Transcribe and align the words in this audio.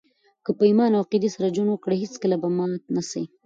که 0.45 0.51
په 0.57 0.63
ایمان 0.69 0.91
او 0.93 1.03
عقیدې 1.05 1.29
سره 1.35 1.53
ژوند 1.55 1.69
وکړئ، 1.71 1.97
هېڅکله 2.03 2.35
به 2.41 2.49
مات 2.57 2.81
نه 2.95 3.01
سئ! 3.09 3.23